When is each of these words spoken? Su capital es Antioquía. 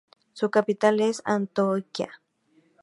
Su 0.33 0.49
capital 0.49 0.99
es 0.99 1.21
Antioquía. 1.25 2.09